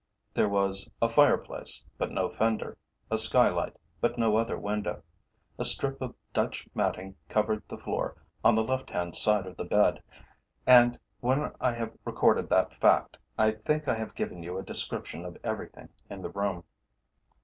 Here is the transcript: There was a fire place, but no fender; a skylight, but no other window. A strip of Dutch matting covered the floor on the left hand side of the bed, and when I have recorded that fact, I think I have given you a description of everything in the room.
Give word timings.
There 0.33 0.49
was 0.49 0.89
a 0.99 1.07
fire 1.07 1.37
place, 1.37 1.85
but 1.99 2.09
no 2.09 2.27
fender; 2.27 2.75
a 3.11 3.19
skylight, 3.19 3.77
but 3.99 4.17
no 4.17 4.35
other 4.35 4.57
window. 4.57 5.03
A 5.59 5.63
strip 5.63 6.01
of 6.01 6.15
Dutch 6.33 6.67
matting 6.73 7.13
covered 7.29 7.61
the 7.67 7.77
floor 7.77 8.15
on 8.43 8.55
the 8.55 8.63
left 8.63 8.89
hand 8.89 9.15
side 9.15 9.45
of 9.45 9.57
the 9.57 9.63
bed, 9.63 10.01
and 10.65 10.97
when 11.19 11.51
I 11.61 11.73
have 11.73 11.95
recorded 12.03 12.49
that 12.49 12.73
fact, 12.73 13.19
I 13.37 13.51
think 13.51 13.87
I 13.87 13.93
have 13.93 14.15
given 14.15 14.41
you 14.41 14.57
a 14.57 14.63
description 14.63 15.23
of 15.23 15.37
everything 15.43 15.89
in 16.09 16.23
the 16.23 16.31
room. 16.31 16.63